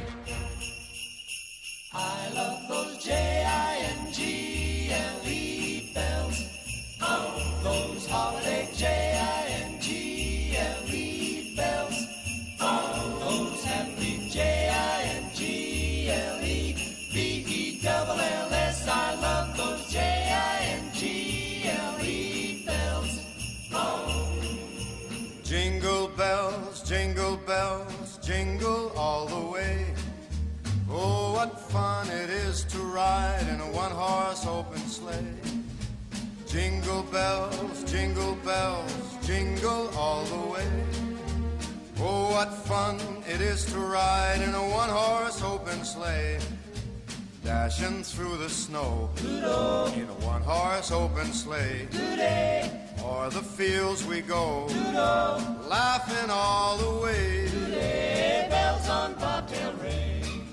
[1.92, 4.09] I love those J-I-N-G-L-E
[51.20, 51.88] open sleigh.
[53.04, 54.66] O'er the fields we go,
[55.68, 57.48] laughing all the way.
[58.48, 60.46] bells on bobtail ring,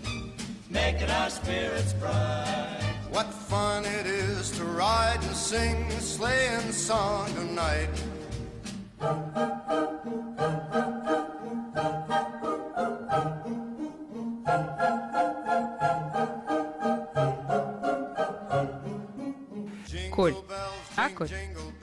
[0.69, 2.83] making our spirits bright.
[3.11, 7.89] What fun it is to ride and sing a sleighing song tonight.
[21.17, 21.29] Коль,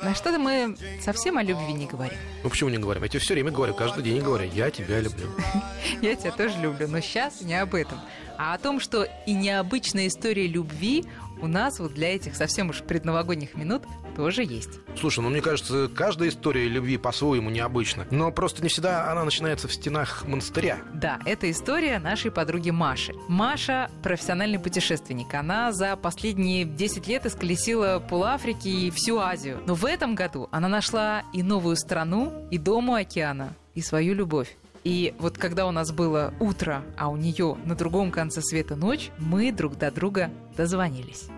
[0.00, 2.16] на что-то мы совсем о любви не говорим.
[2.44, 3.02] Ну почему не говорим?
[3.02, 5.28] Я тебе все время говорю, каждый день говорю, я тебя люблю.
[6.02, 7.98] Я тебя тоже люблю, но сейчас не об этом,
[8.38, 11.04] а о том, что и необычная история любви
[11.40, 13.82] у нас вот для этих совсем уж предновогодних минут
[14.14, 14.80] тоже есть.
[14.98, 18.06] Слушай, ну мне кажется, каждая история любви по-своему необычна.
[18.10, 20.78] Но просто не всегда она начинается в стенах монастыря.
[20.94, 23.14] Да, это история нашей подруги Маши.
[23.28, 25.34] Маша– профессиональный путешественник.
[25.34, 29.60] Она за последние 10 лет исколесила пол Африки и всю Азию.
[29.66, 34.14] Но в этом году она нашла и новую страну, и дом у океана, и свою
[34.14, 34.56] любовь.
[34.84, 39.10] И вот когда у нас было утро, а у нее на другом конце света ночь,
[39.18, 41.28] мы друг до друга дозвонились.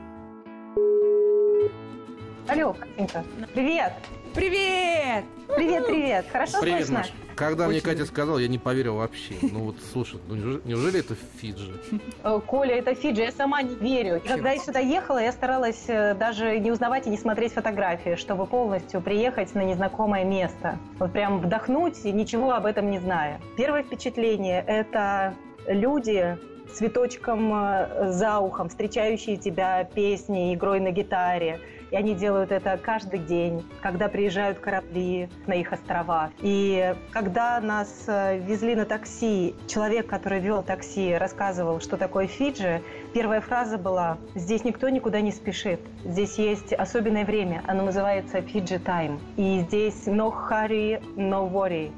[2.49, 3.25] Алло, Катенька.
[3.55, 3.93] Привет.
[4.35, 5.25] Привет!
[5.57, 6.27] Привет, привет.
[6.31, 6.99] Хорошо Привет, слышно?
[6.99, 7.13] Маш.
[7.35, 9.35] Когда мне Очень Катя сказала, я не поверил вообще.
[9.43, 11.75] Ну вот, слушай, ну неужели, неужели это Фиджи?
[12.23, 14.21] Э, Коля, это Фиджи, я сама не верю.
[14.23, 18.17] И Когда я сюда ехала, я старалась э, даже не узнавать и не смотреть фотографии,
[18.17, 20.79] чтобы полностью приехать на незнакомое место.
[20.99, 23.41] Вот прям вдохнуть и ничего об этом не зная.
[23.57, 25.35] Первое впечатление– это
[25.67, 26.39] люди
[26.69, 31.61] с цветочком э, за ухом, встречающие тебя песни, игрой на гитаре.
[31.97, 36.31] Они делают это каждый день, когда приезжают корабли на их острова.
[36.41, 42.83] И когда нас э, везли на такси, человек, который вел такси, рассказывал, что такое Фиджи,
[43.17, 45.81] первая фраза была «Здесь никто никуда не спешит.
[46.05, 47.63] Здесь есть особенное время.
[47.67, 49.19] Оно называется Фиджи Тайм.
[49.39, 51.93] И здесь no hurry, no worry».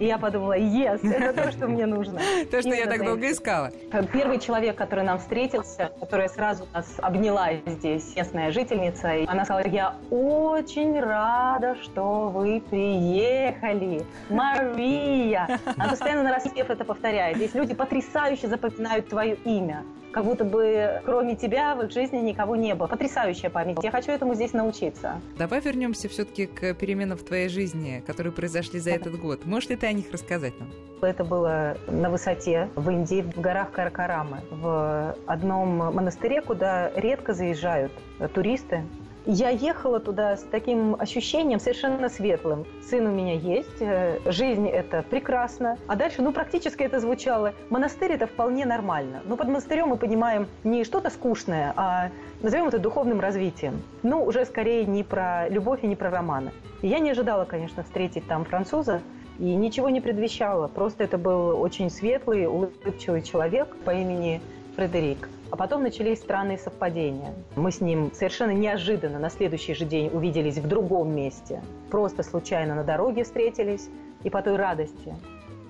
[0.00, 2.20] И я подумала, yes, это то, что мне нужно.
[2.50, 3.70] То, что я так долго искала.
[4.12, 9.66] Первый человек, который нам встретился, которая сразу нас обняла здесь, местная жительница, и она сказала,
[9.68, 14.04] я очень рада, что вы приехали.
[14.28, 15.60] Мария!
[15.76, 17.36] Она постоянно на распев это повторяет.
[17.36, 19.84] Здесь люди потрясающе запоминают твое имя.
[20.18, 22.88] Как будто бы кроме тебя в их жизни никого не было.
[22.88, 23.76] Потрясающая память.
[23.84, 25.20] Я хочу этому здесь научиться.
[25.38, 29.44] Давай вернемся все-таки к переменам в твоей жизни, которые произошли за этот год.
[29.44, 30.70] Можешь ли ты о них рассказать нам?
[31.02, 37.92] Это было на высоте в Индии, в горах Каракарамы, в одном монастыре, куда редко заезжают
[38.34, 38.82] туристы.
[39.30, 42.64] Я ехала туда с таким ощущением совершенно светлым.
[42.82, 45.76] Сын у меня есть, э, жизнь это прекрасно.
[45.86, 47.52] А дальше, ну, практически это звучало.
[47.68, 49.20] Монастырь это вполне нормально.
[49.26, 52.08] Но под монастырем мы понимаем не что-то скучное, а
[52.40, 53.82] назовем это духовным развитием.
[54.02, 56.52] Ну, уже скорее не про любовь и не про романы.
[56.80, 59.02] И я не ожидала, конечно, встретить там француза,
[59.38, 60.68] и ничего не предвещало.
[60.68, 64.40] Просто это был очень светлый, улыбчивый человек по имени
[64.78, 65.28] Фредерик.
[65.50, 67.34] А потом начались странные совпадения.
[67.56, 71.60] Мы с ним совершенно неожиданно на следующий же день увиделись в другом месте.
[71.90, 73.88] Просто случайно на дороге встретились.
[74.22, 75.16] И по той радости,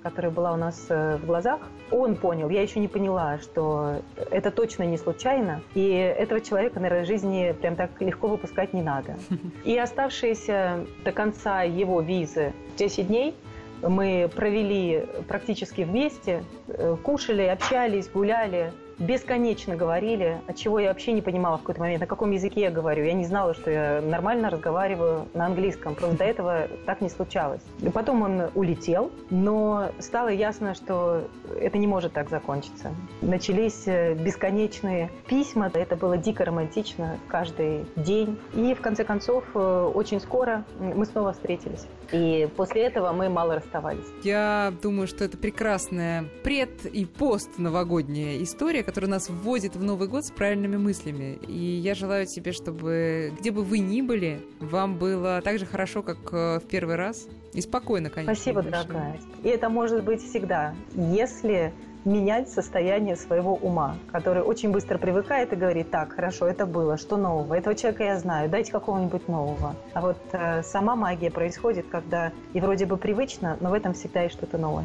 [0.03, 4.51] которая была у нас э, в глазах, он понял, я еще не поняла, что это
[4.51, 9.17] точно не случайно, и этого человека, наверное, жизни прям так легко выпускать не надо.
[9.65, 13.35] И оставшиеся до конца его визы 10 дней
[13.81, 21.23] мы провели практически вместе, э, кушали, общались, гуляли, бесконечно говорили, от чего я вообще не
[21.23, 23.05] понимала в какой-то момент, на каком языке я говорю.
[23.05, 25.95] Я не знала, что я нормально разговариваю на английском.
[25.95, 27.63] Просто до этого так не случалось.
[27.81, 31.23] И потом он улетел, но стало ясно, что
[31.61, 32.93] это не может так закончиться.
[33.23, 35.71] Начались э, бесконечные письма.
[35.73, 38.39] Это было дико романтично каждый день.
[38.55, 41.87] И в конце концов, э, очень скоро мы снова встретились.
[42.13, 44.05] И после этого мы мало расставались.
[44.23, 50.09] Я думаю, что это прекрасная пред- и пост новогодняя история, которая нас вводит в Новый
[50.09, 51.39] год с правильными мыслями.
[51.47, 56.03] И я желаю тебе, чтобы где бы вы ни были, вам было так же хорошо,
[56.03, 57.29] как э, в первый раз.
[57.53, 58.35] И спокойно, конечно.
[58.35, 59.19] Спасибо, дорогая.
[59.43, 61.73] И это может быть всегда, если
[62.09, 67.17] менять состояние своего ума, который очень быстро привыкает и говорит, так, хорошо, это было, что
[67.17, 67.55] нового?
[67.55, 69.77] Этого человека я знаю, дайте какого-нибудь нового.
[69.93, 74.23] А вот э, сама магия происходит, когда и вроде бы привычно, но в этом всегда
[74.23, 74.85] есть что-то новое.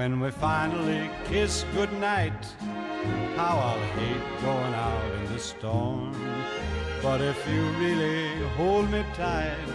[0.00, 2.42] When we finally kiss goodnight,
[3.36, 6.16] how I'll hate going out in the storm.
[7.02, 9.68] But if you really hold me tight,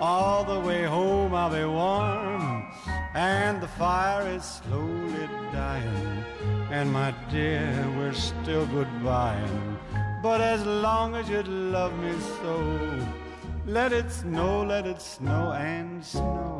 [0.00, 2.72] all the way home I'll be warm.
[3.12, 6.24] And the fire is slowly dying.
[6.70, 7.68] And my dear,
[7.98, 9.76] we're still goodbying.
[10.22, 12.56] But as long as you love me so,
[13.66, 16.59] let it snow, let it snow and snow.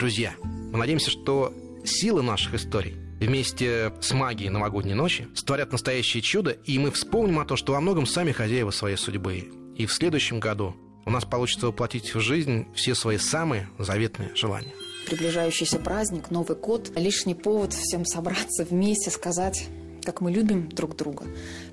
[0.00, 1.52] Друзья, мы надеемся, что
[1.84, 7.44] силы наших историй вместе с магией новогодней ночи створят настоящее чудо, и мы вспомним о
[7.44, 9.50] том, что во многом сами хозяева своей судьбы.
[9.76, 10.74] И в следующем году
[11.04, 14.72] у нас получится воплотить в жизнь все свои самые заветные желания.
[15.04, 19.68] Приближающийся праздник, Новый год– лишний повод всем собраться вместе, сказать
[20.04, 21.24] как мы любим друг друга,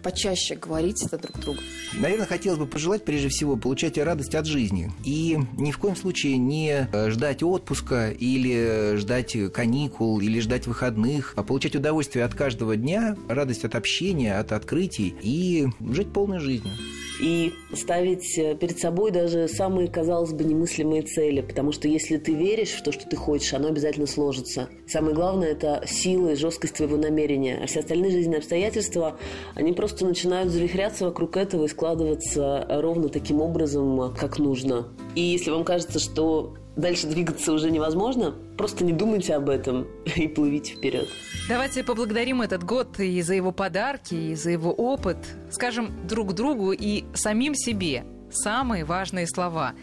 [0.03, 1.59] почаще говорить это друг другу.
[1.93, 4.91] Наверное, хотелось бы пожелать прежде всего получать радость от жизни.
[5.03, 11.33] И ни в коем случае не э, ждать отпуска или ждать каникул или ждать выходных,
[11.35, 16.73] а получать удовольствие от каждого дня, радость от общения, от открытий и жить полной жизнью
[17.19, 22.33] и ставить э, перед собой даже самые, казалось бы, немыслимые цели, потому что если ты
[22.33, 24.69] веришь в то, что ты хочешь, оно обязательно сложится.
[24.87, 29.17] Самое главное– это сила и жесткость твоего намерения, а все остальные жизненные обстоятельства,
[29.55, 34.87] они просто начинают завихряться вокруг этого и складываться ровно таким образом, как нужно.
[35.15, 40.27] И если вам кажется, что дальше двигаться уже невозможно, просто не думайте об этом и
[40.27, 41.09] плывите вперед.
[41.49, 45.17] Давайте поблагодарим этот год и за его подарки, и за его опыт.
[45.51, 49.73] Скажем друг другу и самим себе самые важные слова.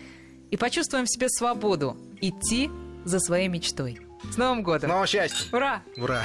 [0.51, 2.71] и почувствуем в себе свободу идти
[3.05, 3.99] за своей мечтой.
[4.31, 4.89] С Новым годом!
[4.89, 5.47] Нового счастья!
[5.53, 5.83] Ура!
[5.97, 6.25] Ура!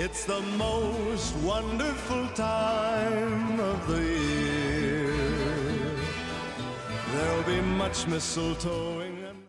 [0.00, 5.12] It's the most wonderful time of the year.
[7.12, 9.07] There'll be much mistletoeing.